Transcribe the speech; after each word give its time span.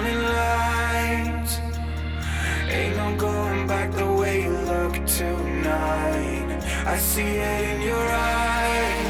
Until 0.00 0.14
the 0.14 0.22
morning 0.22 0.34
light. 0.34 1.60
Ain't 2.70 2.96
no 2.96 3.16
going 3.16 3.66
back 3.66 3.92
the 3.92 4.12
way 4.12 4.44
you 4.44 4.50
look 4.50 4.94
tonight. 5.06 6.62
I 6.86 6.96
see 6.96 7.22
it 7.22 7.74
in 7.74 7.82
your 7.82 7.98
eyes. 7.98 9.09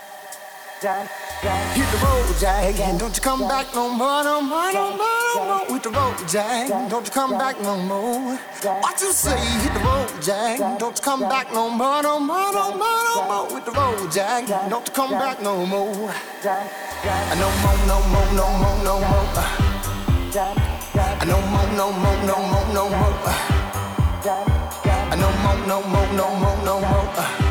Hit 0.81 1.85
the 1.91 1.97
road, 2.03 2.35
Jack, 2.39 2.79
and 2.79 2.97
don't 2.99 3.15
you 3.15 3.21
come 3.21 3.47
back 3.47 3.67
no 3.75 3.87
more, 3.87 4.23
no 4.23 4.41
more, 4.41 4.73
no 4.73 4.97
more, 4.97 5.35
no 5.35 5.45
more. 5.45 5.65
With 5.69 5.83
the 5.83 5.91
road, 5.91 6.15
Jack, 6.27 6.69
don't 6.89 7.05
you 7.05 7.11
come 7.11 7.37
back 7.37 7.61
no 7.61 7.77
more. 7.77 8.35
What 8.63 8.99
you 8.99 9.11
say? 9.13 9.37
Hit 9.61 9.75
the 9.75 9.79
road, 9.81 10.09
Jack, 10.23 10.57
don't 10.79 10.97
you 10.97 11.03
come 11.03 11.19
back 11.21 11.53
no 11.53 11.69
more, 11.69 12.01
no 12.01 12.19
more, 12.19 12.51
no 12.51 12.71
more, 12.75 13.15
no 13.15 13.25
more. 13.27 13.53
With 13.53 13.65
the 13.65 13.71
road, 13.73 14.11
Jack, 14.11 14.47
don't 14.47 14.87
you 14.87 14.93
come 14.93 15.11
back 15.11 15.39
no 15.43 15.67
more. 15.67 15.93
No 15.93 16.09
more, 17.61 17.77
no 17.85 18.01
more, 18.09 18.31
no 18.33 18.49
more, 18.57 18.77
no 18.83 18.99
more. 19.05 19.37
No 20.33 21.37
more, 21.45 21.67
no 21.77 21.91
more, 21.91 22.17
no 22.25 22.37
more, 22.49 22.65
no 22.73 22.89
more. 22.89 23.21
No 25.13 25.29
more, 25.29 25.57
no 25.67 25.77
more, 25.83 26.07
no 26.15 26.27
more, 26.39 26.57
no 26.65 26.79
more. 26.79 27.50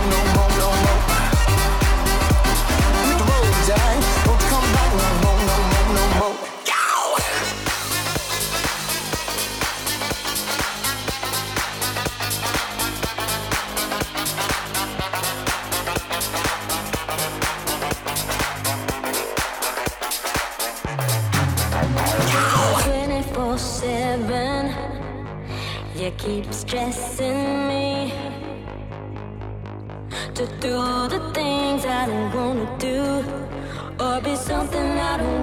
keep 26.23 26.53
stressing 26.53 27.67
me 27.67 28.13
to 30.35 30.45
do 30.59 30.77
the 31.09 31.31
things 31.33 31.83
I 31.83 32.05
don't 32.05 32.31
wanna 32.35 32.77
do, 32.77 33.23
or 33.99 34.21
be 34.21 34.35
something 34.35 34.89
I 35.11 35.17
don't 35.17 35.40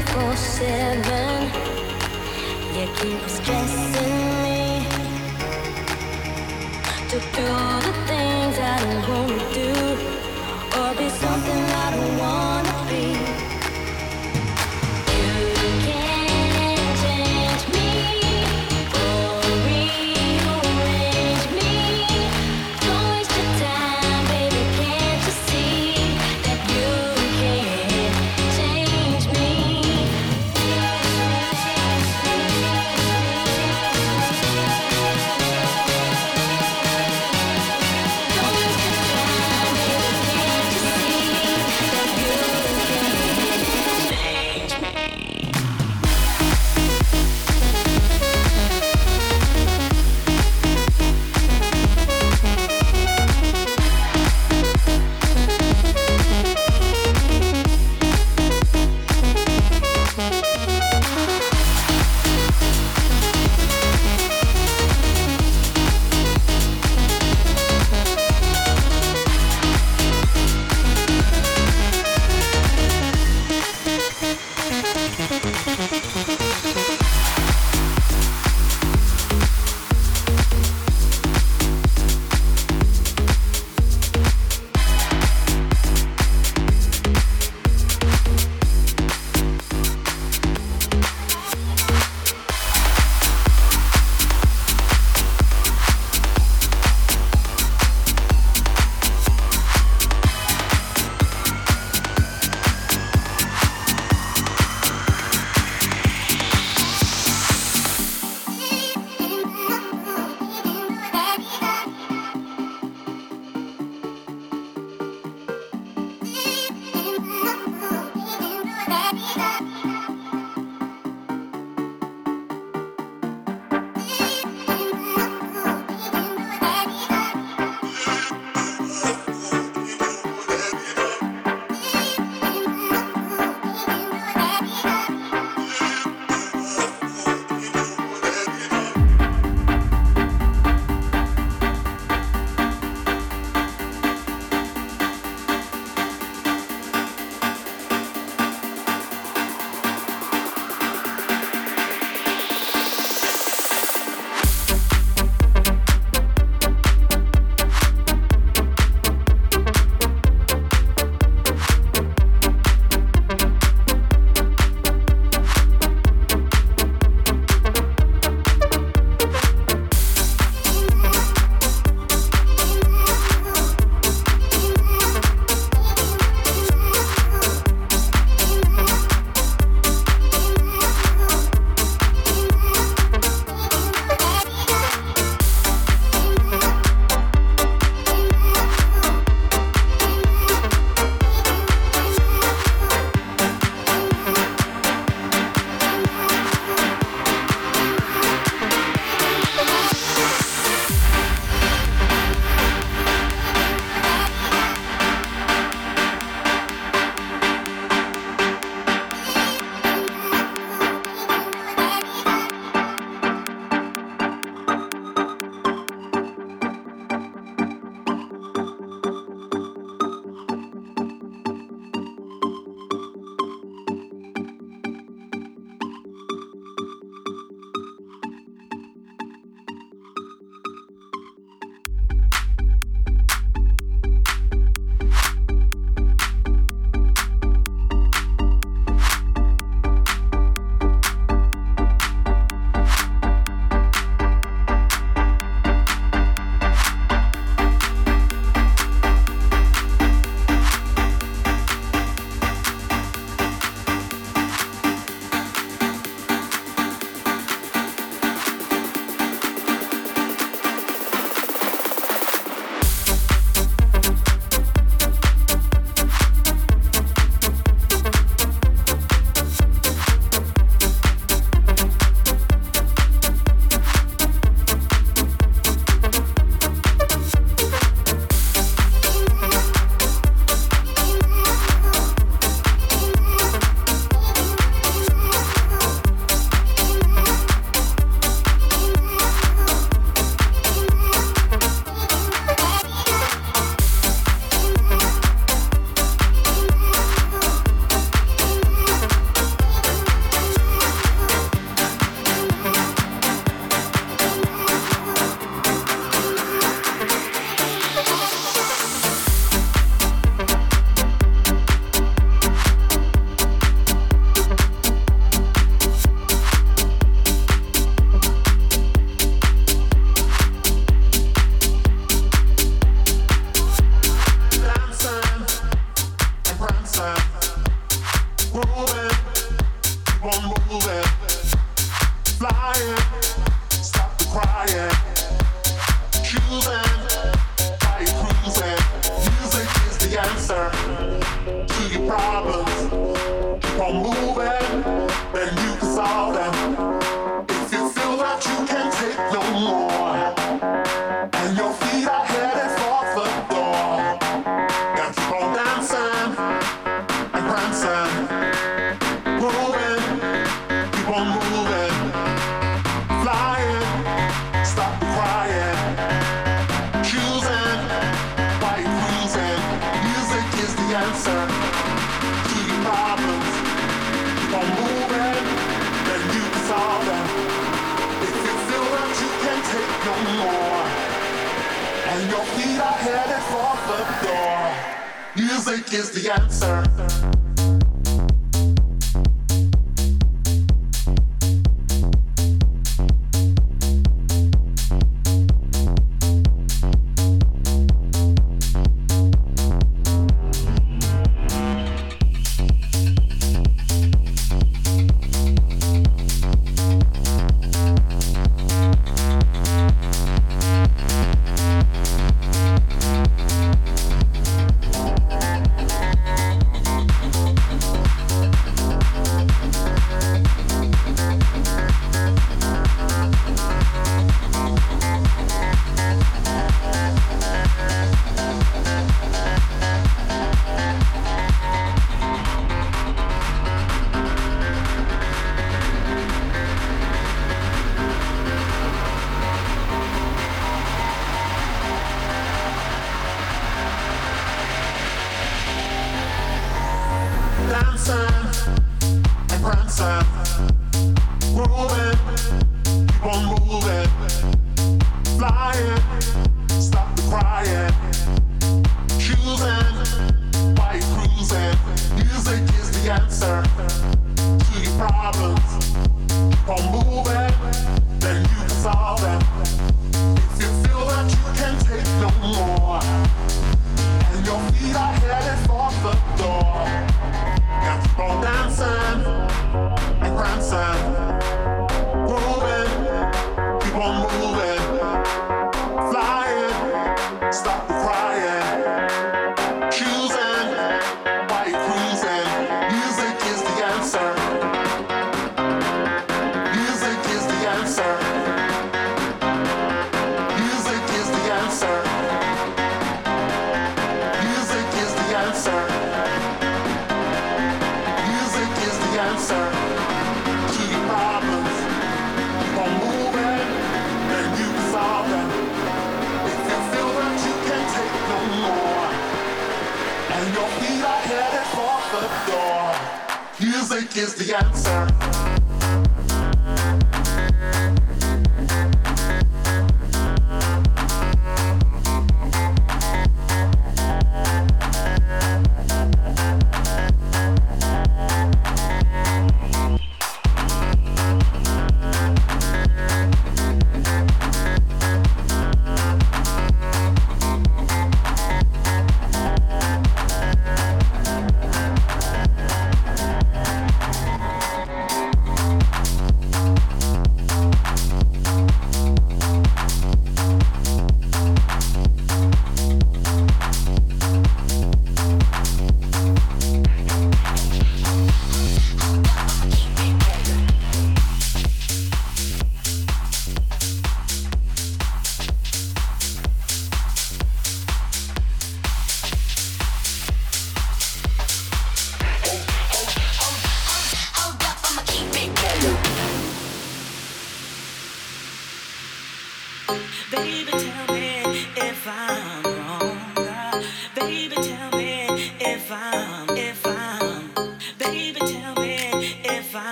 24-7 0.00 1.52
You 2.74 2.86
keep 2.96 3.22
stressing 3.28 4.16
me. 4.42 4.86
To 7.10 7.18
go 7.36 7.79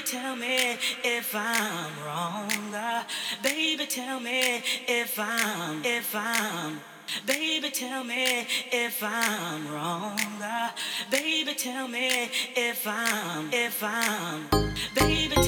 Baby, 0.00 0.12
tell 0.12 0.36
me 0.36 0.78
if 1.04 1.34
I'm 1.34 1.92
wrong. 2.06 2.74
Uh, 2.74 3.04
baby, 3.42 3.84
tell 3.84 4.18
me 4.18 4.62
if 4.88 5.18
I'm, 5.18 5.84
if 5.84 6.14
I'm. 6.16 6.80
Baby, 7.26 7.68
tell 7.70 8.02
me 8.02 8.46
if 8.72 9.02
I'm 9.02 9.68
wrong. 9.68 10.18
Uh, 10.42 10.70
baby, 11.10 11.52
tell 11.54 11.86
me 11.86 12.30
if 12.56 12.86
I'm, 12.86 13.52
if 13.52 13.82
I'm. 13.82 14.48
Baby. 14.94 15.39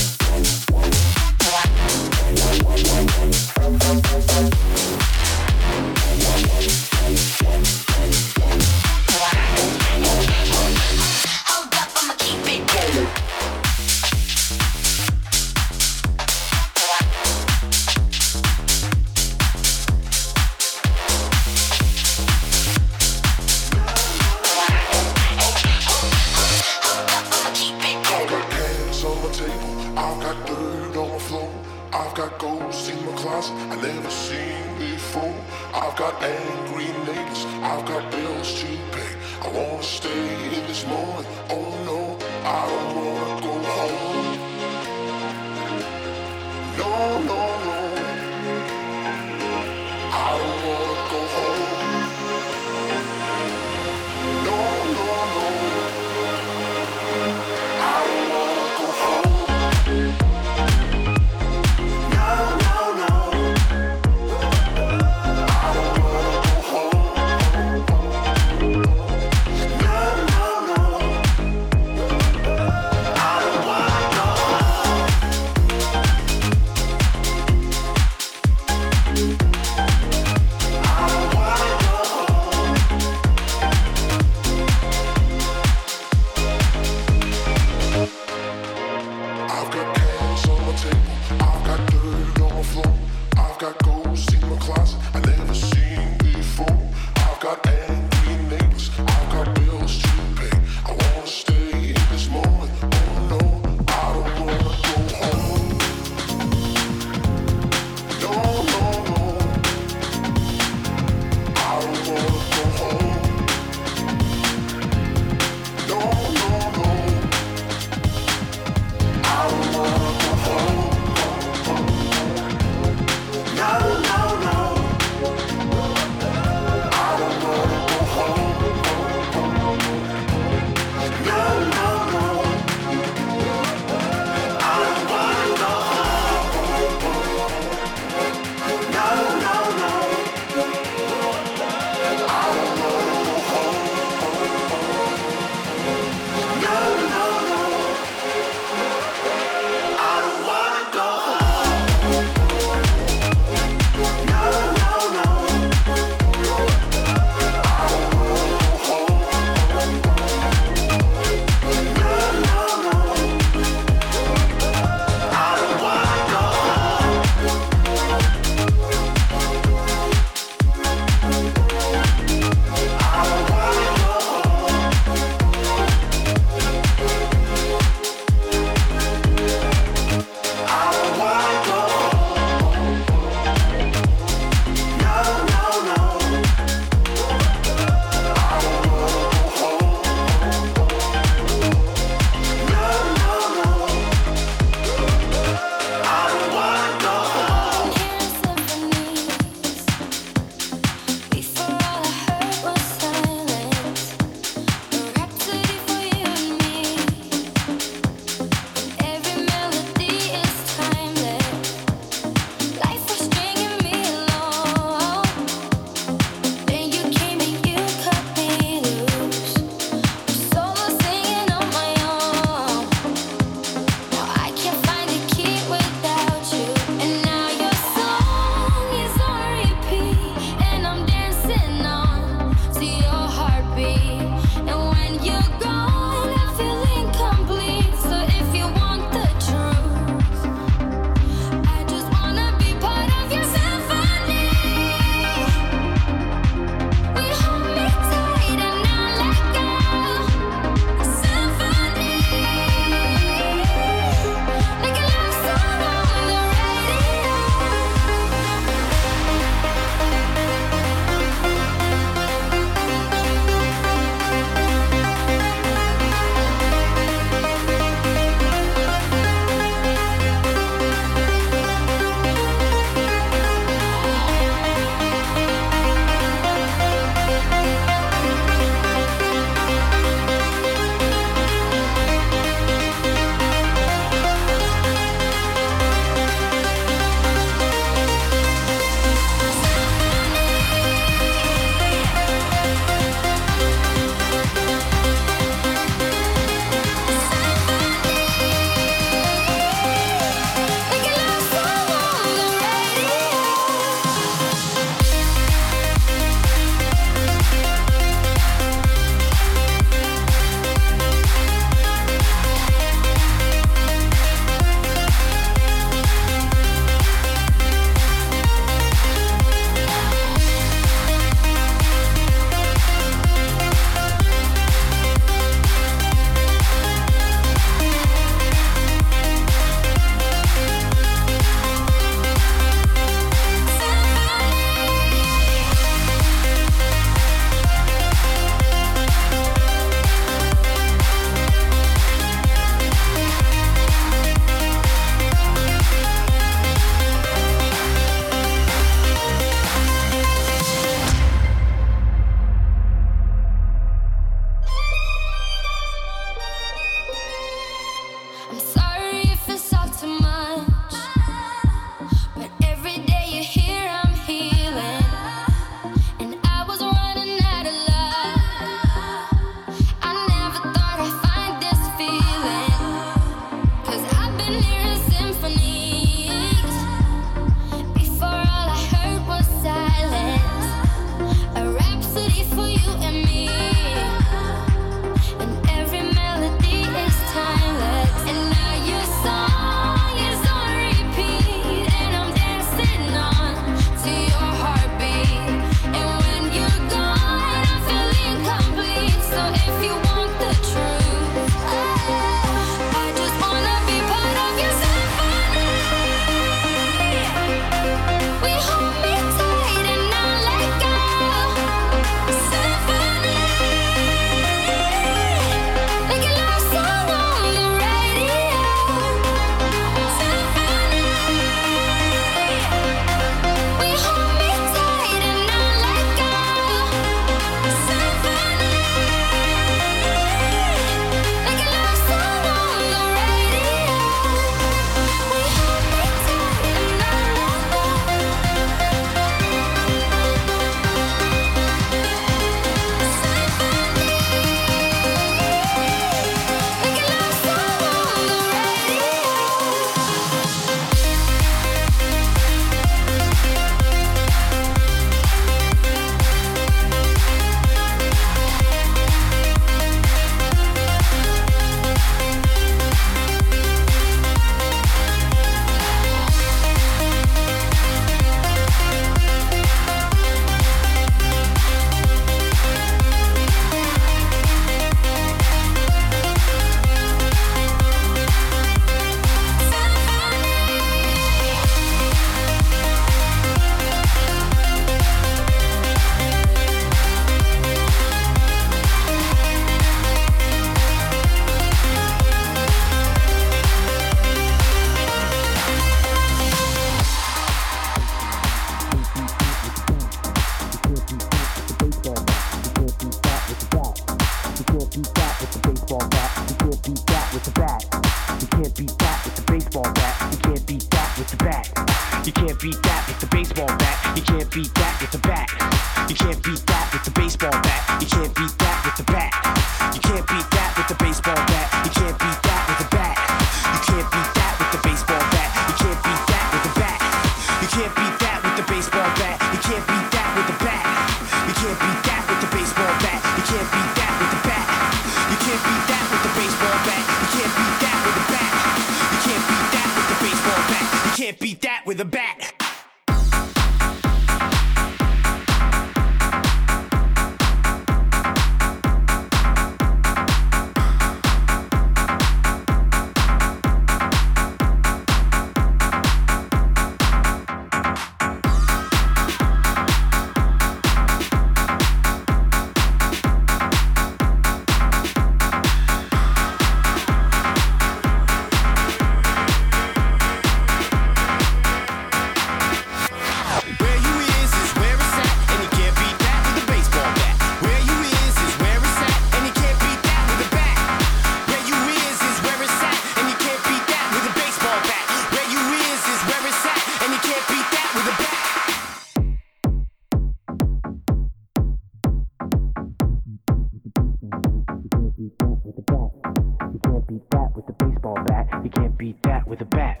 You 598.62 598.68
can't 598.68 598.98
beat 598.98 599.22
that 599.22 599.46
with 599.46 599.60
a 599.62 599.64
bat. 599.64 600.00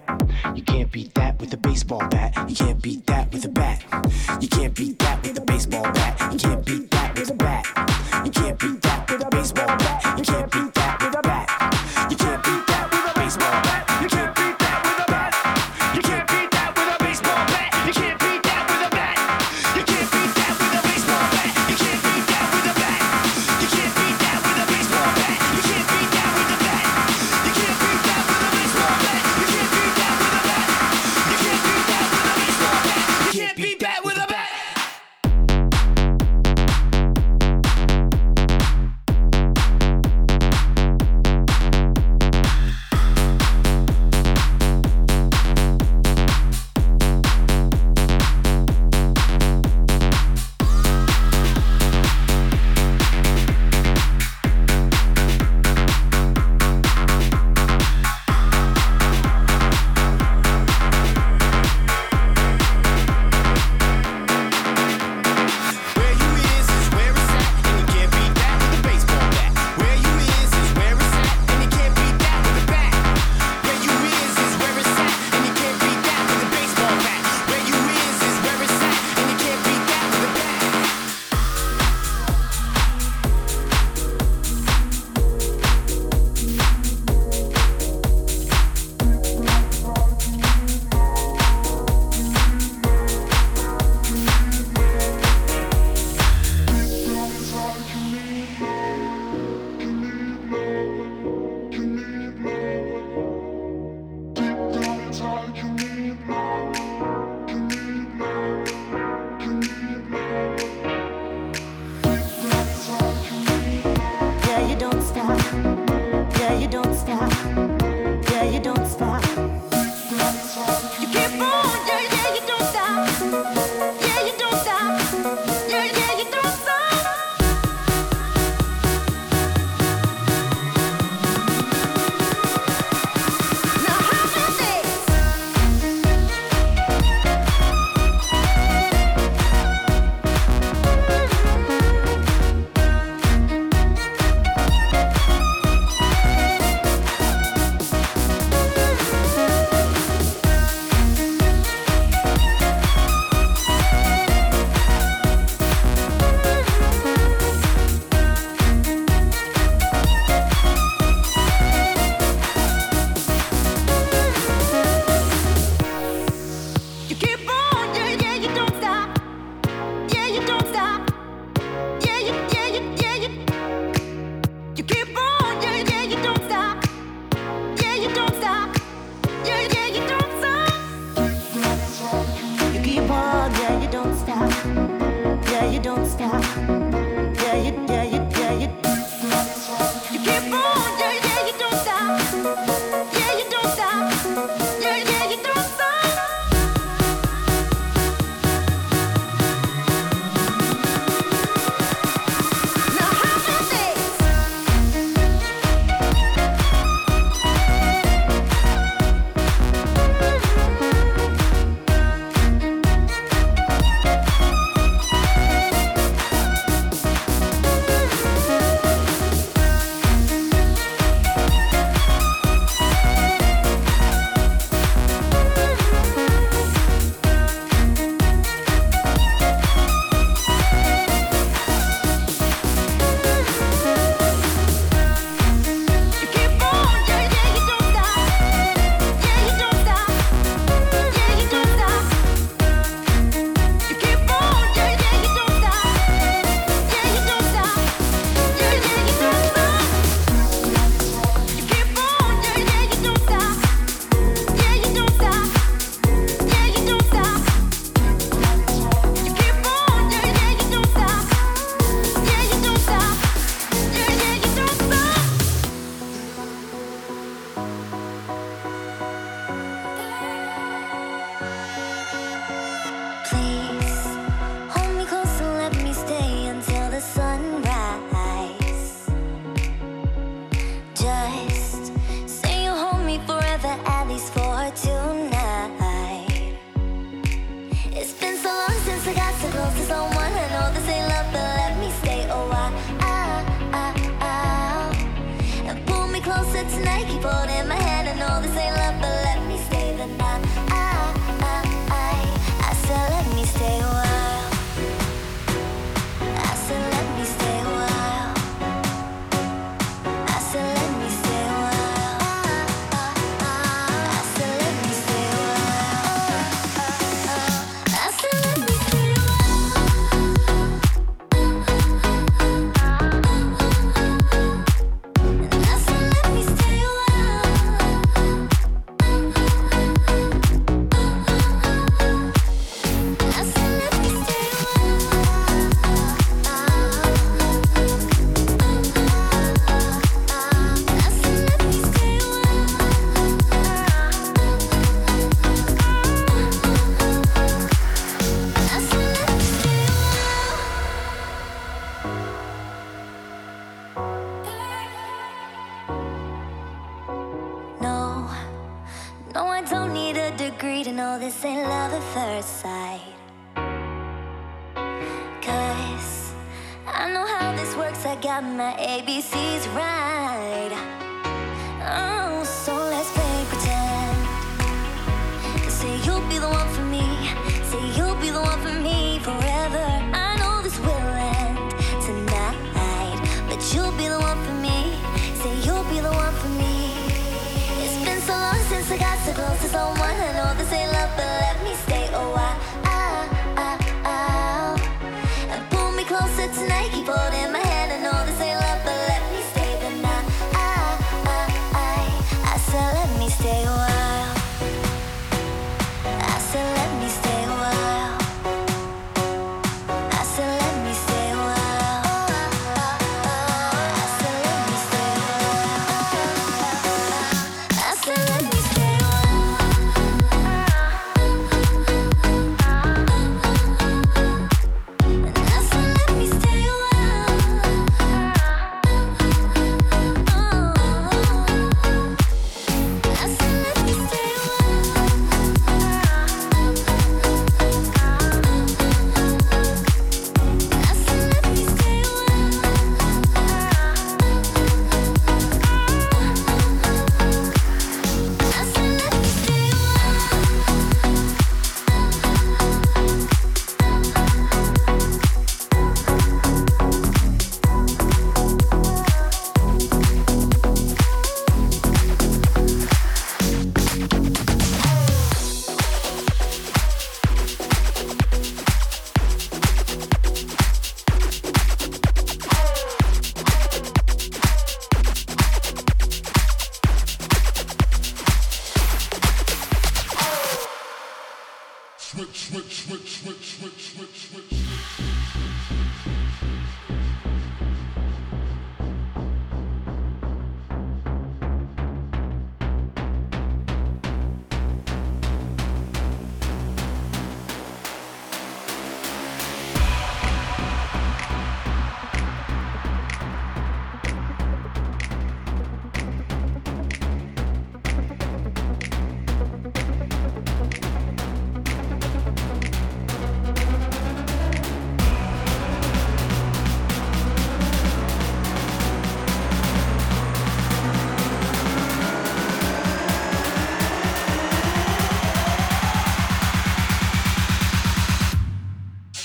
You 0.54 0.62
can't 0.62 0.92
beat 0.92 1.14
that 1.14 1.40
with 1.40 1.52
a 1.54 1.56
baseball 1.56 2.06
bat. 2.08 2.34
You 2.48 2.54
can't 2.54 2.82
beat 2.82 3.06
that 3.06 3.32
with 3.32 3.44
a 3.46 3.48
bat. 3.48 3.82
You 4.40 4.48
can't 4.48 4.74
beat 4.74 4.98
that 4.98 5.22
with 5.22 5.38
a 5.38 5.40
baseball 5.40 5.82
bat. 5.82 6.32
You 6.32 6.38
can't 6.38 6.64
beat 6.66 6.90
that 6.90 7.18
with 7.18 7.30
a 7.30 7.34
bat. 7.34 7.64
You 8.24 8.30
can't 8.30 8.58
beat 8.58 8.82
that 8.82 9.10
with 9.10 9.24
a 9.24 9.30
baseball 9.30 9.66
bat. 9.66 10.18
You 10.18 10.24
can't 10.24 10.52
beat 10.52 10.74
that 10.74 11.00
with 11.00 11.18
a 11.18 11.22
bat. 11.22 12.10
You 12.10 12.16
can't 12.16 12.44
beat 12.44 12.66
that 12.66 12.90
with 12.90 13.16
a 13.16 13.18
baseball 13.18 13.62
bat. 13.62 13.89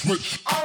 Switch. 0.06 0.65